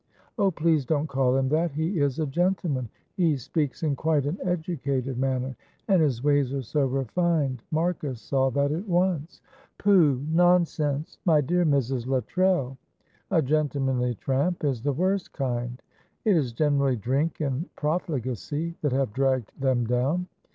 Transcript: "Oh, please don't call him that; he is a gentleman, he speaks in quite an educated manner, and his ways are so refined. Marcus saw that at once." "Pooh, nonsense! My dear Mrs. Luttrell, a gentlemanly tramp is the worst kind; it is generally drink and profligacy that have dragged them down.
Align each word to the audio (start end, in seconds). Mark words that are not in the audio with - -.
"Oh, 0.39 0.49
please 0.49 0.83
don't 0.83 1.05
call 1.05 1.37
him 1.37 1.47
that; 1.49 1.69
he 1.69 1.99
is 1.99 2.17
a 2.17 2.25
gentleman, 2.25 2.89
he 3.17 3.37
speaks 3.37 3.83
in 3.83 3.95
quite 3.95 4.25
an 4.25 4.39
educated 4.43 5.19
manner, 5.19 5.55
and 5.87 6.01
his 6.01 6.23
ways 6.23 6.51
are 6.55 6.63
so 6.63 6.87
refined. 6.87 7.61
Marcus 7.69 8.19
saw 8.19 8.49
that 8.49 8.71
at 8.71 8.87
once." 8.87 9.41
"Pooh, 9.77 10.19
nonsense! 10.27 11.19
My 11.23 11.39
dear 11.39 11.67
Mrs. 11.67 12.07
Luttrell, 12.07 12.79
a 13.29 13.43
gentlemanly 13.43 14.15
tramp 14.15 14.63
is 14.63 14.81
the 14.81 14.91
worst 14.91 15.33
kind; 15.33 15.79
it 16.25 16.35
is 16.35 16.51
generally 16.51 16.95
drink 16.95 17.39
and 17.39 17.69
profligacy 17.75 18.73
that 18.81 18.93
have 18.93 19.13
dragged 19.13 19.51
them 19.61 19.85
down. 19.85 20.25